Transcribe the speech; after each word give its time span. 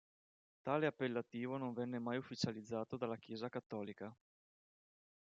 Tale 0.63 0.87
appellativo 0.87 1.57
non 1.57 1.73
venne 1.75 1.99
mai 1.99 2.17
ufficializzato 2.17 2.97
dalla 2.97 3.17
Chiesa 3.17 3.49
cattolica. 3.49 4.11